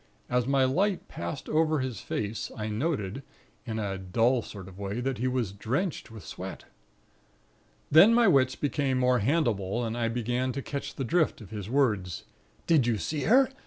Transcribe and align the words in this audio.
As 0.31 0.47
my 0.47 0.63
light 0.65 1.07
passed 1.07 1.47
over 1.47 1.77
his 1.77 1.99
face, 2.01 2.49
I 2.57 2.69
noted, 2.69 3.21
in 3.67 3.77
a 3.77 3.99
dull 3.99 4.41
sort 4.41 4.67
of 4.67 4.79
way, 4.79 4.99
that 4.99 5.19
he 5.19 5.27
was 5.27 5.51
drenched 5.51 6.09
with 6.09 6.25
sweat. 6.25 6.65
"Then 7.91 8.11
my 8.11 8.27
wits 8.27 8.55
became 8.55 8.97
more 8.97 9.19
handleable, 9.19 9.85
and 9.85 9.95
I 9.95 10.07
began 10.07 10.53
to 10.53 10.61
catch 10.63 10.95
the 10.95 11.03
drift 11.03 11.39
of 11.39 11.51
his 11.51 11.69
words: 11.69 12.23
'Did 12.65 12.87
you 12.87 12.97
see 12.97 13.25
her? 13.25 13.49